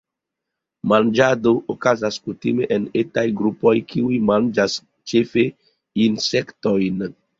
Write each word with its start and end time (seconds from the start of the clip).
Manĝado 0.91 1.51
okazas 1.73 2.17
kutime 2.29 2.67
en 2.77 2.87
etaj 3.03 3.25
grupoj 3.41 3.75
kiuj 3.91 4.17
manĝas 4.33 4.79
ĉefe 5.13 5.45
insektojn. 6.07 7.07